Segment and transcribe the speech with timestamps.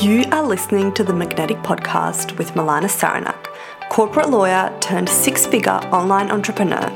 [0.00, 3.48] You are listening to the Magnetic Podcast with Milana Saranak,
[3.88, 6.88] corporate lawyer turned six figure online entrepreneur.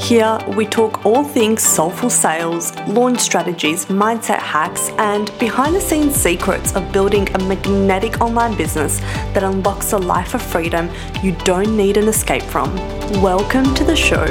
[0.00, 6.16] Here, we talk all things soulful sales, launch strategies, mindset hacks, and behind the scenes
[6.16, 9.00] secrets of building a magnetic online business
[9.34, 10.88] that unlocks a life of freedom
[11.22, 12.74] you don't need an escape from.
[13.20, 14.24] Welcome to the show.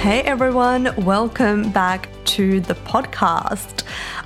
[0.00, 3.82] Hey everyone, welcome back to the podcast.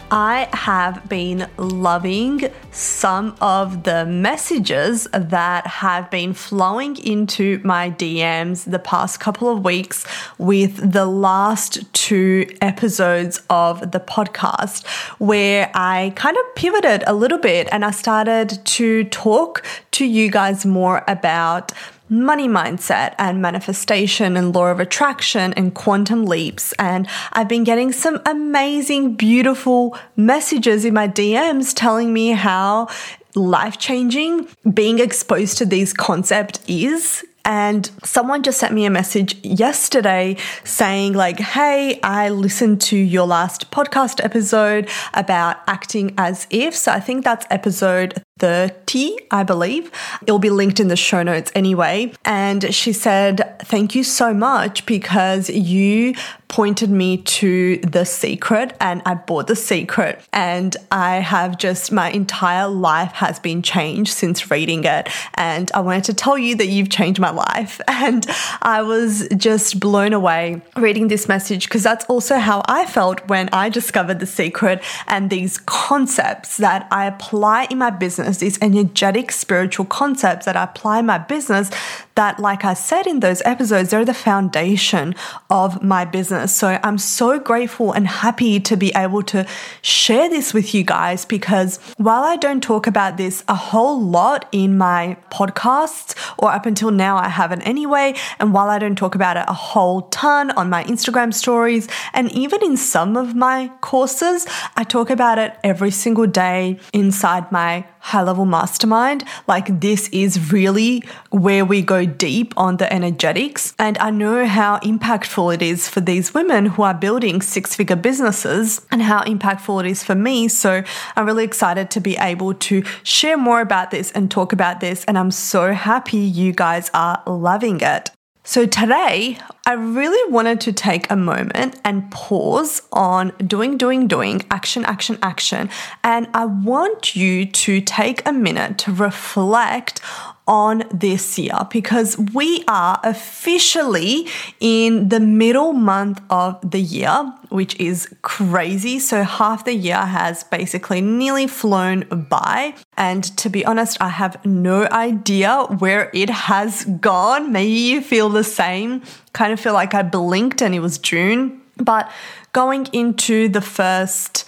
[0.08, 8.70] I have been loving some of the messages that have been flowing into my DMs
[8.70, 10.06] the past couple of weeks
[10.38, 14.86] with the last two episodes of the podcast,
[15.18, 20.30] where I kind of pivoted a little bit and I started to talk to you
[20.30, 21.72] guys more about
[22.08, 26.72] money mindset and manifestation and law of attraction and quantum leaps.
[26.78, 32.88] And I've been getting some amazing, beautiful messages in my DMs telling me how
[33.34, 39.36] life changing being exposed to these concepts is and someone just sent me a message
[39.44, 46.74] yesterday saying, like, hey, I listened to your last podcast episode about acting as if.
[46.74, 49.90] So I think that's episode 30, I believe.
[50.22, 52.12] It'll be linked in the show notes anyway.
[52.24, 56.14] And she said, Thank you so much because you
[56.54, 60.22] pointed me to the secret and I bought the secret.
[60.32, 65.08] And I have just, my entire life has been changed since reading it.
[65.34, 67.80] And I wanted to tell you that you've changed my life.
[68.04, 68.26] And
[68.60, 73.48] I was just blown away reading this message because that's also how I felt when
[73.50, 79.32] I discovered the secret and these concepts that I apply in my business, these energetic
[79.32, 81.70] spiritual concepts that I apply in my business
[82.14, 85.14] that, like I said in those episodes, they're the foundation
[85.50, 86.54] of my business.
[86.54, 89.46] So I'm so grateful and happy to be able to
[89.82, 94.48] share this with you guys because while I don't talk about this a whole lot
[94.52, 99.14] in my podcasts, or up until now I haven't anyway, and while I don't talk
[99.14, 103.70] about it a whole ton on my Instagram stories, and even in some of my
[103.80, 104.46] courses,
[104.76, 109.24] I talk about it every single day inside my high level mastermind.
[109.46, 113.74] Like, this is really where we go deep on the energetics.
[113.78, 117.96] And I know how impactful it is for these women who are building six figure
[117.96, 120.48] businesses and how impactful it is for me.
[120.48, 120.84] So
[121.16, 125.04] I'm really excited to be able to share more about this and talk about this.
[125.06, 128.10] And I'm so happy you guys are loving it.
[128.46, 134.42] So today, I really wanted to take a moment and pause on doing, doing, doing,
[134.50, 135.70] action, action, action.
[136.04, 140.02] And I want you to take a minute to reflect
[140.46, 144.26] on this year because we are officially
[144.60, 148.98] in the middle month of the year, which is crazy.
[148.98, 152.74] So, half the year has basically nearly flown by.
[152.96, 157.52] And to be honest, I have no idea where it has gone.
[157.52, 159.02] Maybe you feel the same.
[159.32, 161.60] Kind of feel like I blinked and it was June.
[161.76, 162.10] But
[162.52, 164.43] going into the first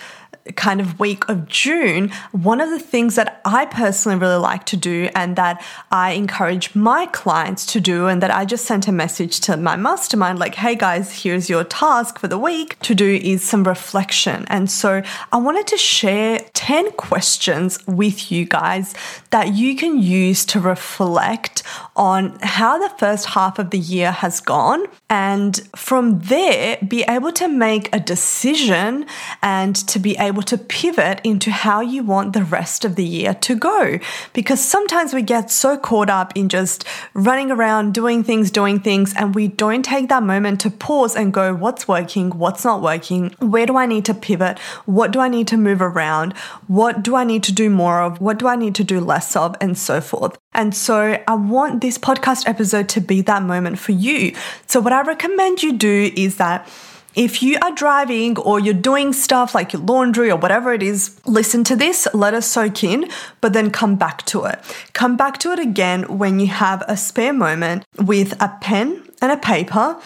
[0.54, 4.76] kind of week of June, one of the things that I personally really like to
[4.76, 8.92] do and that I encourage my clients to do, and that I just sent a
[8.92, 13.20] message to my mastermind like, hey guys, here's your task for the week to do
[13.22, 14.44] is some reflection.
[14.48, 15.02] And so
[15.32, 18.94] I wanted to share 10 questions with you guys
[19.36, 21.62] that you can use to reflect
[21.94, 24.82] on how the first half of the year has gone.
[25.10, 29.04] And from there, be able to make a decision
[29.42, 33.34] and to be able to pivot into how you want the rest of the year
[33.34, 33.98] to go.
[34.32, 39.12] Because sometimes we get so caught up in just running around, doing things, doing things,
[39.18, 42.30] and we don't take that moment to pause and go, what's working?
[42.30, 43.34] What's not working?
[43.40, 44.58] Where do I need to pivot?
[44.86, 46.32] What do I need to move around?
[46.68, 48.18] What do I need to do more of?
[48.18, 50.38] What do I need to do less And so forth.
[50.52, 54.34] And so I want this podcast episode to be that moment for you.
[54.66, 56.68] So, what I recommend you do is that
[57.16, 61.18] if you are driving or you're doing stuff like your laundry or whatever it is,
[61.24, 63.08] listen to this, let us soak in,
[63.40, 64.60] but then come back to it.
[64.92, 69.32] Come back to it again when you have a spare moment with a pen and
[69.32, 69.98] a paper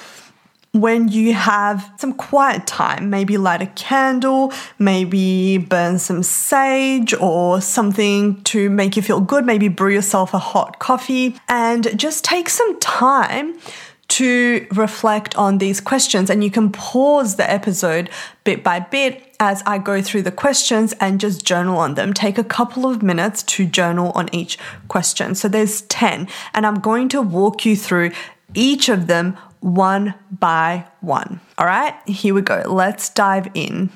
[0.72, 7.60] when you have some quiet time, maybe light a candle, maybe burn some sage or
[7.60, 12.48] something to make you feel good, maybe brew yourself a hot coffee, and just take
[12.48, 13.58] some time
[14.06, 16.30] to reflect on these questions.
[16.30, 18.10] And you can pause the episode
[18.44, 22.12] bit by bit as I go through the questions and just journal on them.
[22.12, 24.58] Take a couple of minutes to journal on each
[24.88, 25.34] question.
[25.34, 28.12] So there's 10, and I'm going to walk you through
[28.54, 31.40] each of them one by one.
[31.58, 32.62] All right, here we go.
[32.66, 33.90] Let's dive in.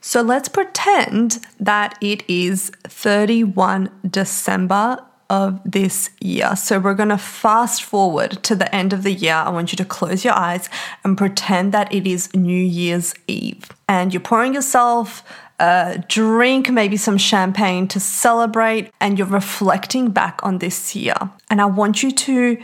[0.00, 6.56] So let's pretend that it is 31 December of this year.
[6.56, 9.34] So we're going to fast forward to the end of the year.
[9.34, 10.68] I want you to close your eyes
[11.04, 13.68] and pretend that it is New Year's Eve.
[13.88, 15.22] And you're pouring yourself
[15.58, 21.16] a drink, maybe some champagne to celebrate, and you're reflecting back on this year.
[21.50, 22.62] And I want you to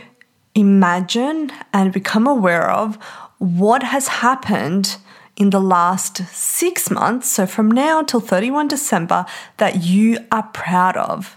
[0.55, 2.95] imagine and become aware of
[3.37, 4.97] what has happened
[5.35, 9.25] in the last six months, so from now till 31 December,
[9.57, 11.35] that you are proud of.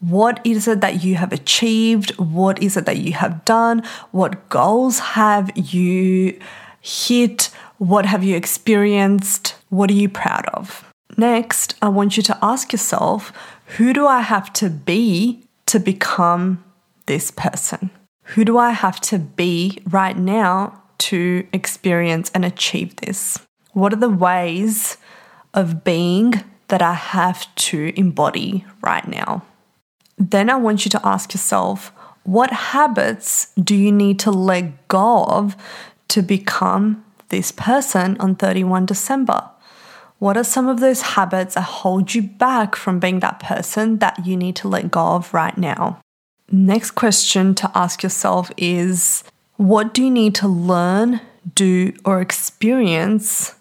[0.00, 2.16] What is it that you have achieved?
[2.18, 3.82] What is it that you have done?
[4.10, 6.38] What goals have you
[6.80, 7.50] hit?
[7.78, 9.56] What have you experienced?
[9.68, 10.90] What are you proud of?
[11.16, 13.32] Next, I want you to ask yourself
[13.76, 16.64] who do I have to be to become
[17.06, 17.90] this person?
[18.28, 23.38] Who do I have to be right now to experience and achieve this?
[23.72, 24.96] What are the ways
[25.52, 26.32] of being
[26.68, 29.44] that I have to embody right now?
[30.16, 31.92] Then I want you to ask yourself
[32.22, 35.56] what habits do you need to let go of
[36.08, 39.50] to become this person on 31 December?
[40.18, 44.24] What are some of those habits that hold you back from being that person that
[44.24, 46.00] you need to let go of right now?
[46.50, 49.24] Next question to ask yourself is
[49.56, 51.20] what do you need to learn,
[51.54, 53.54] do, or experience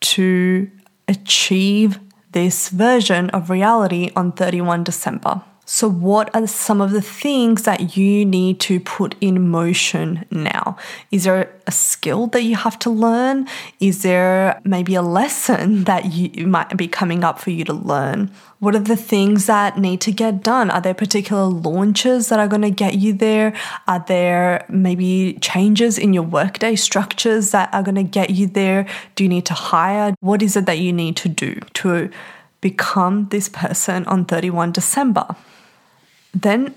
[0.00, 0.70] to
[1.06, 2.00] achieve
[2.32, 5.42] this version of reality on 31 December?
[5.64, 10.76] So, what are some of the things that you need to put in motion now?
[11.12, 13.46] Is there a skill that you have to learn?
[13.78, 18.32] Is there maybe a lesson that you might be coming up for you to learn?
[18.58, 20.68] What are the things that need to get done?
[20.70, 23.54] Are there particular launches that are going to get you there?
[23.86, 28.86] Are there maybe changes in your workday structures that are going to get you there?
[29.14, 30.14] Do you need to hire?
[30.20, 32.10] What is it that you need to do to
[32.62, 35.36] become this person on 31 December?
[36.32, 36.74] Then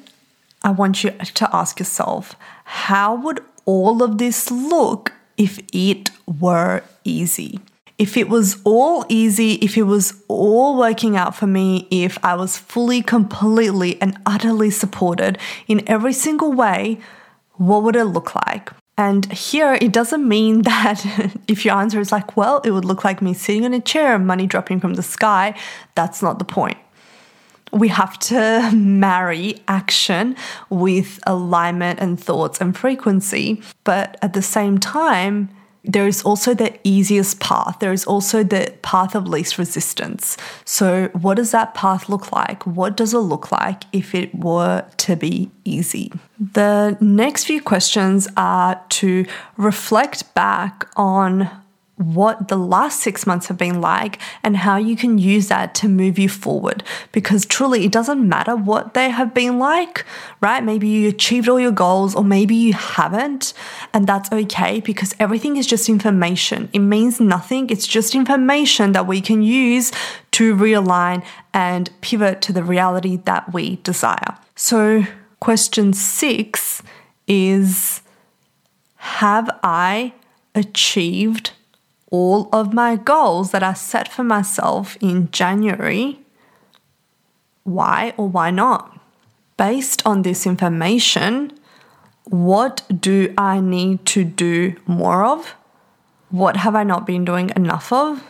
[0.61, 2.35] I want you to ask yourself
[2.65, 7.61] how would all of this look if it were easy?
[7.97, 12.35] If it was all easy, if it was all working out for me, if I
[12.35, 15.37] was fully, completely, and utterly supported
[15.67, 16.99] in every single way,
[17.53, 18.71] what would it look like?
[18.97, 21.05] And here it doesn't mean that
[21.47, 24.17] if your answer is like, well, it would look like me sitting in a chair
[24.19, 25.57] money dropping from the sky,
[25.95, 26.77] that's not the point
[27.75, 30.35] we have to marry action
[30.69, 33.61] with alignment and thoughts and frequency.
[33.83, 35.49] But at the same time,
[35.87, 37.79] there is also the easiest path.
[37.79, 40.37] There is also the path of least resistance.
[40.65, 42.65] So, what does that path look like?
[42.65, 46.11] What does it look like if it were to be easy?
[46.39, 49.25] The next few questions are to
[49.57, 51.49] reflect back on
[51.97, 55.87] what the last six months have been like and how you can use that to
[55.87, 56.83] move you forward.
[57.11, 60.05] Because truly, it doesn't matter what they have been like,
[60.41, 60.63] right?
[60.63, 63.53] Maybe you achieved all your goals, or maybe you haven't,
[63.93, 66.69] and that's okay because everything is just information.
[66.73, 69.91] It means nothing, it's just information that we can use
[70.31, 74.37] to realign and pivot to the reality that we desire.
[74.55, 75.05] So,
[75.39, 76.83] question six
[77.25, 78.01] is
[78.97, 80.13] Have I
[80.53, 81.51] achieved?
[82.15, 86.19] All of my goals that I set for myself in January.
[87.63, 88.83] Why or why not?
[89.57, 91.51] Based on this information,
[92.23, 95.55] what do I need to do more of?
[96.29, 98.23] What have I not been doing enough of?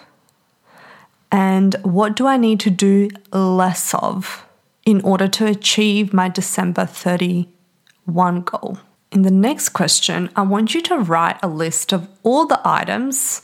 [1.31, 4.45] And what do I need to do less of
[4.85, 8.77] in order to achieve my December 31 goal?
[9.11, 13.41] In the next question, I want you to write a list of all the items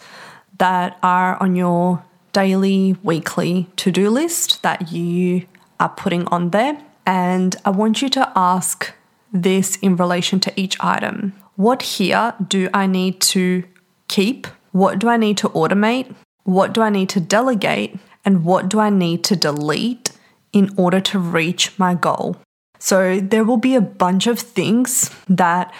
[0.61, 2.03] that are on your
[2.33, 5.43] daily, weekly to do list that you
[5.79, 6.79] are putting on there.
[7.03, 8.93] And I want you to ask
[9.33, 11.33] this in relation to each item.
[11.55, 13.63] What here do I need to
[14.07, 14.45] keep?
[14.71, 16.13] What do I need to automate?
[16.43, 17.97] What do I need to delegate?
[18.23, 20.11] And what do I need to delete
[20.53, 22.37] in order to reach my goal?
[22.77, 25.73] So there will be a bunch of things that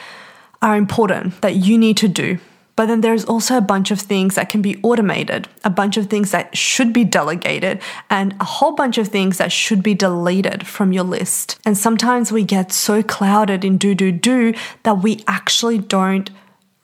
[0.59, 2.39] are important that you need to do
[2.81, 6.07] but then there's also a bunch of things that can be automated, a bunch of
[6.07, 10.65] things that should be delegated, and a whole bunch of things that should be deleted
[10.65, 11.59] from your list.
[11.63, 16.31] And sometimes we get so clouded in do, do, do that we actually don't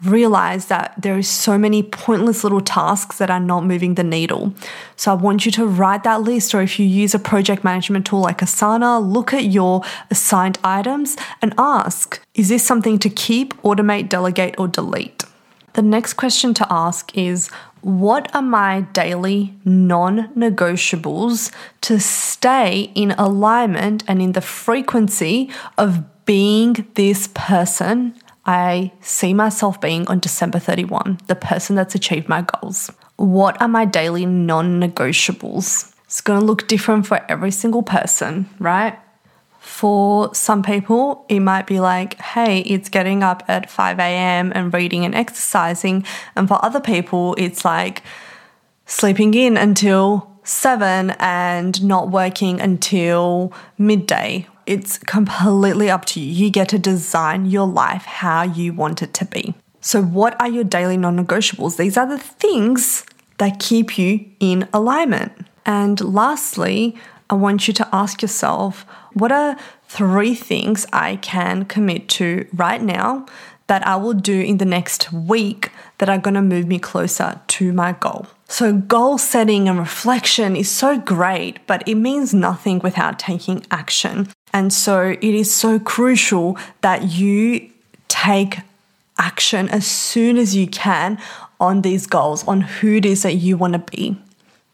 [0.04, 4.54] realize that there is so many pointless little tasks that are not moving the needle.
[4.98, 8.06] So I want you to write that list or if you use a project management
[8.06, 13.60] tool like Asana, look at your assigned items and ask, is this something to keep,
[13.64, 15.24] automate, delegate or delete?
[15.78, 23.12] The next question to ask is what are my daily non negotiables to stay in
[23.12, 30.58] alignment and in the frequency of being this person I see myself being on December
[30.58, 32.90] 31, the person that's achieved my goals.
[33.18, 35.94] What are my daily non negotiables?
[36.06, 38.98] It's going to look different for every single person, right?
[39.68, 44.52] For some people, it might be like, hey, it's getting up at 5 a.m.
[44.56, 46.06] and reading and exercising.
[46.36, 48.02] And for other people, it's like
[48.86, 56.46] sleeping in until 7 and not working until midday it's completely up to you.
[56.46, 59.56] You get to design your life how you want it to be.
[59.82, 61.78] So, what are your daily non negotiables?
[61.78, 63.06] These are the things
[63.38, 65.48] that keep you in alignment.
[65.66, 66.98] And lastly,
[67.30, 69.58] I want you to ask yourself what are
[69.88, 73.26] three things I can commit to right now
[73.68, 77.42] that I will do in the next week that are going to move me closer
[77.48, 78.28] to my goal?
[78.50, 84.30] So, goal setting and reflection is so great, but it means nothing without taking action.
[84.54, 87.70] And so it is so crucial that you
[88.08, 88.60] take
[89.18, 91.20] action as soon as you can
[91.60, 94.18] on these goals, on who it is that you want to be.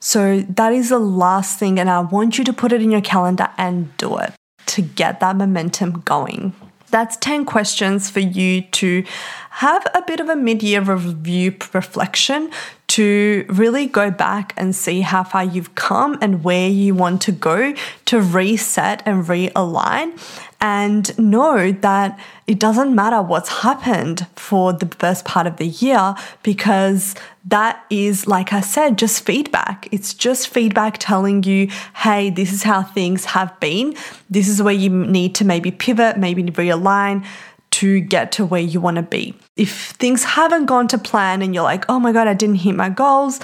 [0.06, 3.00] So that is the last thing, and I want you to put it in your
[3.00, 4.34] calendar and do it
[4.66, 6.52] to get that momentum going.
[6.92, 9.06] That's 10 questions for you to
[9.52, 12.52] have a bit of a mid year review reflection
[12.94, 17.32] to really go back and see how far you've come and where you want to
[17.32, 17.74] go
[18.06, 20.16] to reset and realign
[20.62, 26.14] and know that it doesn't matter what's happened for the first part of the year
[26.44, 29.88] because that is, like I said, just feedback.
[29.92, 33.96] It's just feedback telling you, hey, this is how things have been.
[34.30, 37.26] This is where you need to maybe pivot, maybe realign
[37.74, 39.34] to get to where you want to be.
[39.56, 42.76] If things haven't gone to plan and you're like, oh my God, I didn't hit
[42.76, 43.40] my goals,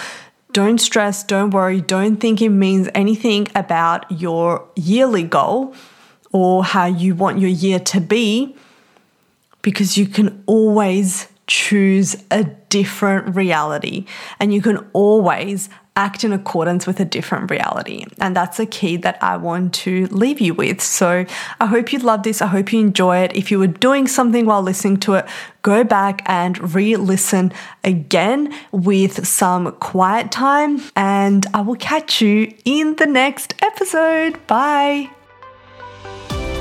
[0.51, 5.74] don't stress, don't worry, don't think it means anything about your yearly goal
[6.31, 8.55] or how you want your year to be
[9.63, 14.05] because you can always choose a different reality
[14.39, 15.69] and you can always
[16.00, 18.06] act in accordance with a different reality.
[18.20, 20.79] And that's a key that I want to leave you with.
[20.82, 21.25] So
[21.60, 22.41] I hope you love this.
[22.41, 23.36] I hope you enjoy it.
[23.36, 25.25] If you were doing something while listening to it,
[25.62, 27.51] go back and re listen
[27.84, 30.82] again with some quiet time.
[30.96, 34.39] And I will catch you in the next episode.
[34.48, 35.18] Bye.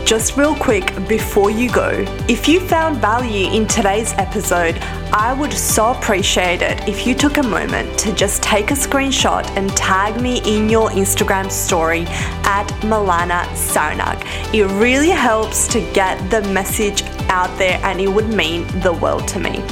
[0.08, 1.90] Just real quick before you go,
[2.30, 4.78] if you found value in today's episode,
[5.12, 9.46] I would so appreciate it if you took a moment to just take a screenshot
[9.54, 12.06] and tag me in your Instagram story
[12.44, 14.24] at Milana Sarnak.
[14.54, 19.28] It really helps to get the message out there and it would mean the world
[19.28, 19.62] to me.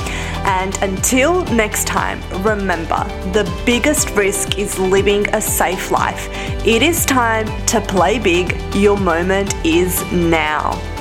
[0.47, 6.29] And until next time, remember the biggest risk is living a safe life.
[6.65, 8.57] It is time to play big.
[8.75, 10.96] Your moment is now.